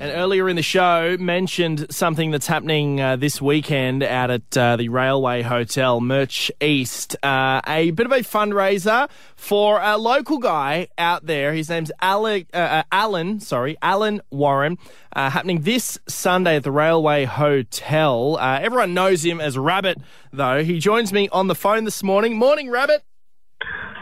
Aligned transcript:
And 0.00 0.10
earlier 0.12 0.48
in 0.48 0.56
the 0.56 0.62
show, 0.62 1.16
mentioned 1.18 1.86
something 1.88 2.32
that's 2.32 2.48
happening 2.48 3.00
uh, 3.00 3.16
this 3.16 3.40
weekend 3.40 4.02
out 4.02 4.28
at 4.30 4.56
uh, 4.56 4.76
the 4.76 4.88
Railway 4.88 5.42
Hotel, 5.42 6.00
Merch 6.00 6.50
East. 6.60 7.16
Uh, 7.22 7.60
a 7.66 7.92
bit 7.92 8.04
of 8.04 8.12
a 8.12 8.18
fundraiser 8.18 9.08
for 9.36 9.80
a 9.80 9.96
local 9.96 10.38
guy 10.38 10.88
out 10.98 11.26
there. 11.26 11.54
His 11.54 11.70
name's 11.70 11.92
Alec, 12.02 12.48
uh, 12.52 12.56
uh, 12.56 12.82
Alan, 12.90 13.38
sorry, 13.38 13.76
Alan 13.80 14.20
Warren. 14.30 14.78
Uh, 15.14 15.30
happening 15.30 15.62
this 15.62 15.98
Sunday 16.08 16.56
at 16.56 16.64
the 16.64 16.72
Railway 16.72 17.24
Hotel. 17.24 18.36
everyone 18.40 18.94
knows 18.94 19.24
him 19.24 19.40
as 19.40 19.56
Rabbit, 19.56 19.98
though. 20.32 20.64
He 20.64 20.80
joins 20.80 21.12
me 21.12 21.28
on 21.30 21.46
the 21.46 21.54
phone 21.54 21.84
this 21.84 22.02
morning. 22.02 22.36
Morning, 22.36 22.68
Rabbit. 22.68 23.04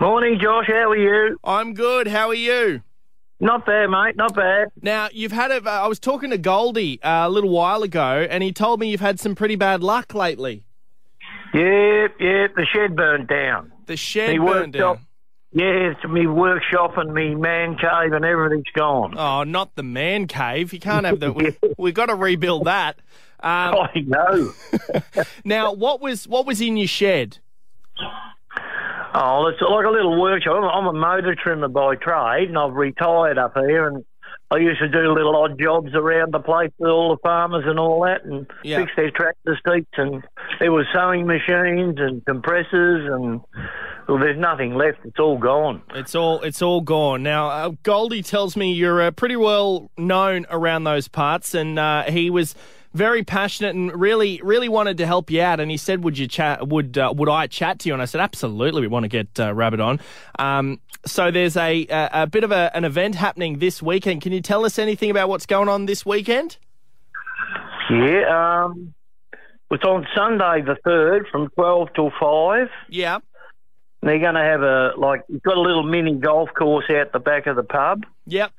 Morning, 0.00 0.38
Josh. 0.40 0.66
How 0.66 0.90
are 0.90 0.96
you? 0.96 1.36
I'm 1.44 1.74
good. 1.74 2.08
How 2.08 2.28
are 2.28 2.34
you? 2.34 2.82
Not 3.42 3.66
bad, 3.66 3.90
mate. 3.90 4.14
Not 4.14 4.36
bad. 4.36 4.68
Now 4.82 5.08
you've 5.12 5.32
had 5.32 5.50
a. 5.50 5.68
I 5.68 5.88
was 5.88 5.98
talking 5.98 6.30
to 6.30 6.38
Goldie 6.38 7.02
uh, 7.02 7.26
a 7.26 7.28
little 7.28 7.50
while 7.50 7.82
ago, 7.82 8.24
and 8.30 8.40
he 8.40 8.52
told 8.52 8.78
me 8.78 8.88
you've 8.88 9.00
had 9.00 9.18
some 9.18 9.34
pretty 9.34 9.56
bad 9.56 9.82
luck 9.82 10.14
lately. 10.14 10.62
Yep, 11.52 12.20
yep. 12.20 12.54
The 12.54 12.66
shed 12.72 12.94
burned 12.94 13.26
down. 13.26 13.72
The 13.86 13.96
shed 13.96 14.30
me 14.30 14.38
burned 14.38 14.74
workshop, 14.74 14.96
down. 14.98 15.06
Yeah, 15.54 15.90
it's 15.90 16.04
me 16.04 16.28
workshop 16.28 16.96
and 16.96 17.12
me 17.12 17.34
man 17.34 17.76
cave 17.76 18.12
and 18.12 18.24
everything's 18.24 18.70
gone. 18.76 19.18
Oh, 19.18 19.42
not 19.42 19.74
the 19.74 19.82
man 19.82 20.28
cave. 20.28 20.72
You 20.72 20.78
can't 20.78 21.04
have 21.04 21.18
that. 21.18 21.34
we, 21.34 21.58
we've 21.78 21.94
got 21.94 22.06
to 22.06 22.14
rebuild 22.14 22.66
that. 22.66 23.00
Um, 23.40 23.74
I 23.74 24.04
know. 24.06 24.52
now, 25.44 25.72
what 25.72 26.00
was 26.00 26.28
what 26.28 26.46
was 26.46 26.60
in 26.60 26.76
your 26.76 26.86
shed? 26.86 27.38
Oh, 29.14 29.46
it's 29.48 29.60
like 29.60 29.84
a 29.84 29.90
little 29.90 30.20
workshop. 30.20 30.62
I'm 30.72 30.86
a 30.86 30.92
motor 30.92 31.34
trimmer 31.34 31.68
by 31.68 31.96
trade, 31.96 32.48
and 32.48 32.58
I've 32.58 32.72
retired 32.72 33.36
up 33.36 33.54
here, 33.54 33.86
and 33.86 34.04
I 34.50 34.56
used 34.56 34.80
to 34.80 34.88
do 34.88 35.12
little 35.12 35.36
odd 35.36 35.58
jobs 35.58 35.94
around 35.94 36.32
the 36.32 36.38
place 36.38 36.70
with 36.78 36.90
all 36.90 37.10
the 37.10 37.18
farmers 37.22 37.64
and 37.66 37.78
all 37.78 38.02
that, 38.04 38.24
and 38.24 38.46
yeah. 38.62 38.78
fix 38.78 38.92
their 38.96 39.10
tractor 39.10 39.58
seats, 39.66 39.90
and 39.96 40.22
there 40.60 40.72
was 40.72 40.86
sewing 40.94 41.26
machines 41.26 41.96
and 41.98 42.24
compressors, 42.24 43.10
and 43.12 43.40
well, 44.08 44.18
there's 44.18 44.38
nothing 44.38 44.74
left. 44.74 44.98
It's 45.04 45.18
all 45.18 45.38
gone. 45.38 45.82
It's 45.94 46.14
all 46.14 46.40
it's 46.40 46.62
all 46.62 46.80
gone 46.80 47.22
now. 47.22 47.48
Uh, 47.48 47.70
Goldie 47.82 48.22
tells 48.22 48.56
me 48.56 48.72
you're 48.72 49.00
uh, 49.00 49.10
pretty 49.10 49.36
well 49.36 49.90
known 49.96 50.46
around 50.50 50.84
those 50.84 51.08
parts, 51.08 51.54
and 51.54 51.78
uh, 51.78 52.04
he 52.04 52.30
was 52.30 52.54
very 52.94 53.22
passionate 53.22 53.74
and 53.74 53.94
really, 53.98 54.40
really 54.42 54.68
wanted 54.68 54.98
to 54.98 55.06
help 55.06 55.30
you 55.30 55.40
out. 55.42 55.60
And 55.60 55.70
he 55.70 55.76
said, 55.76 56.04
"Would 56.04 56.18
you 56.18 56.28
chat? 56.28 56.68
Would 56.68 56.98
uh, 56.98 57.12
would 57.16 57.28
I 57.28 57.46
chat 57.46 57.78
to 57.80 57.88
you?" 57.88 57.94
And 57.94 58.02
I 58.02 58.06
said, 58.06 58.20
"Absolutely, 58.20 58.82
we 58.82 58.88
want 58.88 59.04
to 59.04 59.08
get 59.08 59.40
uh, 59.40 59.54
Rabbit 59.54 59.80
on." 59.80 60.00
Um, 60.38 60.80
so 61.04 61.30
there's 61.30 61.56
a, 61.56 61.86
a, 61.88 62.10
a 62.12 62.26
bit 62.26 62.44
of 62.44 62.52
a, 62.52 62.70
an 62.74 62.84
event 62.84 63.14
happening 63.14 63.58
this 63.58 63.82
weekend. 63.82 64.22
Can 64.22 64.32
you 64.32 64.40
tell 64.40 64.64
us 64.64 64.78
anything 64.78 65.10
about 65.10 65.28
what's 65.28 65.46
going 65.46 65.68
on 65.68 65.86
this 65.86 66.06
weekend? 66.06 66.58
Yeah, 67.90 68.64
um, 68.64 68.94
it's 69.70 69.84
on 69.84 70.06
Sunday 70.14 70.62
the 70.62 70.76
third 70.84 71.26
from 71.30 71.48
twelve 71.50 71.88
till 71.94 72.12
five. 72.20 72.68
Yeah. 72.88 73.18
They're 74.04 74.18
going 74.18 74.34
to 74.34 74.42
have 74.42 74.62
a 74.62 74.92
like 74.96 75.22
you've 75.28 75.42
got 75.42 75.56
a 75.56 75.60
little 75.60 75.84
mini 75.84 76.14
golf 76.14 76.50
course 76.58 76.86
out 76.90 77.12
the 77.12 77.20
back 77.20 77.46
of 77.46 77.54
the 77.54 77.62
pub. 77.62 78.04
Yep. 78.26 78.52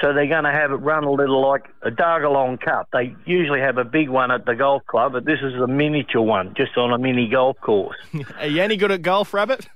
So 0.00 0.12
they're 0.12 0.26
going 0.26 0.44
to 0.44 0.52
have 0.52 0.72
it 0.72 0.76
run 0.76 1.04
a 1.04 1.10
little 1.10 1.40
like 1.40 1.64
a 1.82 1.90
Dargalong 1.90 2.60
Cup. 2.60 2.88
They 2.92 3.16
usually 3.24 3.60
have 3.60 3.78
a 3.78 3.84
big 3.84 4.10
one 4.10 4.30
at 4.30 4.44
the 4.44 4.54
golf 4.54 4.84
club, 4.86 5.12
but 5.12 5.24
this 5.24 5.38
is 5.42 5.54
a 5.54 5.66
miniature 5.66 6.20
one, 6.20 6.54
just 6.54 6.76
on 6.76 6.92
a 6.92 6.98
mini 6.98 7.28
golf 7.28 7.58
course. 7.60 7.96
Are 8.38 8.46
you 8.46 8.60
any 8.60 8.76
good 8.76 8.92
at 8.92 9.00
golf, 9.00 9.32
Rabbit? 9.32 9.68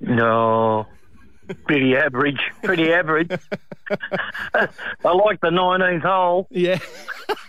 No, 0.00 0.86
pretty 1.66 1.96
average. 1.96 2.40
Pretty 2.64 2.92
average. 2.92 3.30
I 4.54 5.12
like 5.12 5.40
the 5.40 5.50
19th 5.50 6.02
hole. 6.02 6.48
Yeah. 6.50 6.78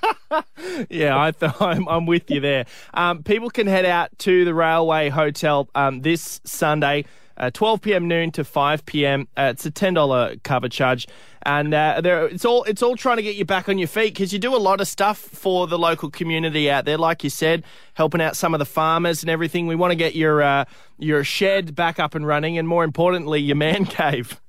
yeah, 0.90 1.20
I 1.20 1.32
th- 1.32 1.54
I'm, 1.60 1.88
I'm 1.88 2.06
with 2.06 2.30
you 2.30 2.42
there. 2.42 2.66
Um, 2.94 3.24
people 3.24 3.50
can 3.50 3.66
head 3.66 3.86
out 3.86 4.10
to 4.20 4.46
the 4.46 4.54
Railway 4.54 5.10
Hotel 5.10 5.68
um, 5.74 6.02
this 6.02 6.42
Sunday 6.44 7.06
uh, 7.38 7.50
12 7.52 7.82
p.m. 7.82 8.08
noon 8.08 8.32
to 8.32 8.44
5 8.44 8.86
p.m. 8.86 9.28
Uh, 9.38 9.52
it's 9.54 9.66
a 9.66 9.72
$10 9.72 10.44
cover 10.44 10.70
charge, 10.70 11.08
and 11.44 11.74
uh, 11.74 12.02
it's 12.04 12.46
all 12.46 12.64
it's 12.64 12.82
all 12.82 12.96
trying 12.96 13.18
to 13.18 13.24
get 13.24 13.36
you 13.36 13.46
back 13.46 13.68
on 13.68 13.78
your 13.78 13.88
feet 13.88 14.14
because 14.14 14.32
you 14.34 14.40
do 14.40 14.56
a 14.56 14.58
lot 14.58 14.82
of 14.82 14.88
stuff 14.88 15.18
for 15.18 15.68
the 15.68 15.78
local 15.78 16.10
community 16.10 16.70
out 16.70 16.86
there, 16.86 16.98
like 16.98 17.24
you 17.24 17.30
said, 17.30 17.64
helping 17.96 18.22
out 18.22 18.36
some 18.36 18.54
of 18.54 18.60
the 18.60 18.66
farmers 18.66 19.24
and 19.24 19.30
everything. 19.30 19.68
We 19.68 19.76
want 19.76 19.92
to 19.92 19.96
get 19.96 20.16
your 20.16 20.42
uh, 20.42 20.66
your 20.98 21.24
shed 21.24 21.76
back 21.76 22.00
up 22.00 22.16
and 22.16 22.26
running, 22.26 22.58
and 22.58 22.68
more 22.68 22.84
importantly, 22.84 23.42
your 23.42 23.56
man 23.56 23.86
cave. 23.86 24.40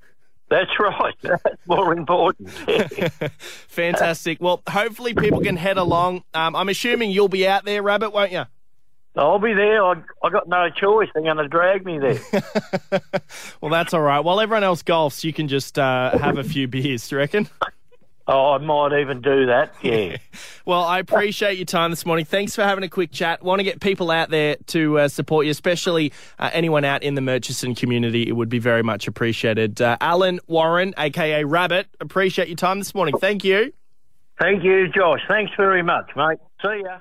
That's 0.49 0.79
right. 0.79 1.15
That's 1.21 1.65
more 1.65 1.91
important. 1.91 2.51
Fantastic. 3.67 4.39
Well, 4.39 4.61
hopefully 4.69 5.13
people 5.13 5.41
can 5.41 5.57
head 5.57 5.77
along. 5.77 6.23
Um, 6.33 6.55
I'm 6.55 6.69
assuming 6.69 7.11
you'll 7.11 7.29
be 7.29 7.47
out 7.47 7.65
there, 7.65 7.81
Rabbit, 7.81 8.11
won't 8.11 8.31
you? 8.31 8.45
I'll 9.17 9.39
be 9.39 9.53
there. 9.53 9.83
I, 9.83 9.93
I 10.23 10.29
got 10.29 10.47
no 10.47 10.69
choice. 10.69 11.09
They're 11.13 11.23
going 11.23 11.37
to 11.37 11.47
drag 11.47 11.85
me 11.85 11.99
there. 11.99 12.19
well, 13.61 13.71
that's 13.71 13.93
all 13.93 14.01
right. 14.01 14.19
While 14.19 14.41
everyone 14.41 14.63
else 14.63 14.83
golfs, 14.83 15.23
you 15.23 15.31
can 15.31 15.47
just 15.47 15.79
uh, 15.79 16.17
have 16.17 16.37
a 16.37 16.43
few 16.43 16.67
beers, 16.67 17.07
do 17.07 17.15
you 17.15 17.19
reckon? 17.19 17.49
Oh, 18.27 18.53
I 18.53 18.57
might 18.57 18.99
even 18.99 19.21
do 19.21 19.45
that. 19.45 19.75
Yeah. 19.83 20.17
well, 20.65 20.81
I 20.81 20.97
appreciate 20.97 21.57
your 21.57 21.65
time 21.65 21.91
this 21.91 22.07
morning. 22.07 22.25
Thanks 22.25 22.55
for 22.55 22.63
having 22.63 22.83
a 22.83 22.89
quick 22.89 23.11
chat. 23.11 23.43
Want 23.43 23.59
to 23.59 23.63
get 23.63 23.79
people 23.81 24.09
out 24.09 24.31
there 24.31 24.55
to 24.67 24.97
uh, 24.97 25.07
support 25.09 25.45
you, 25.45 25.51
especially 25.51 26.11
uh, 26.39 26.49
anyone 26.51 26.83
out 26.85 27.03
in 27.03 27.13
the 27.13 27.21
Murchison 27.21 27.75
community. 27.75 28.27
It 28.27 28.31
would 28.31 28.49
be 28.49 28.57
very 28.57 28.81
much 28.81 29.07
appreciated. 29.07 29.79
Uh, 29.79 29.97
Alan 30.01 30.39
Warren, 30.47 30.95
aka 30.97 31.43
Rabbit, 31.43 31.87
appreciate 31.99 32.47
your 32.47 32.57
time 32.57 32.79
this 32.79 32.95
morning. 32.95 33.15
Thank 33.19 33.43
you. 33.43 33.71
Thank 34.39 34.63
you, 34.63 34.87
Josh. 34.87 35.21
Thanks 35.27 35.51
very 35.55 35.83
much, 35.83 36.09
mate. 36.15 36.39
See 36.63 36.81
ya. 36.83 36.97